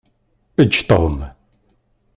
[0.61, 1.15] Eǧǧ Tom.